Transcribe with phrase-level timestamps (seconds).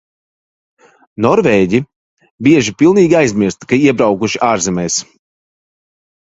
[1.25, 1.81] Norvēģi
[2.47, 4.99] bieži pilnīgi aizmirst, ka iebraukuši ārzemēs.